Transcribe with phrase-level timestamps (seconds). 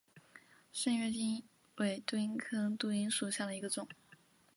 [0.71, 1.43] 滇越杜英
[1.75, 3.87] 为杜英科杜英属下的一个种。